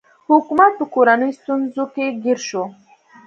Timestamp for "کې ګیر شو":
1.93-2.63